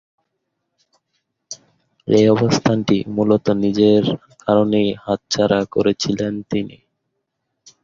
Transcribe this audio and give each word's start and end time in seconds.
এ 2.07 2.21
অবস্থানটি 2.35 2.97
মূলতঃ 3.15 3.47
নিজের 3.63 4.03
কারণেই 4.39 4.89
হাতছাড়া 5.03 5.59
করেছিলেন 5.73 6.33
তিনি। 6.51 6.77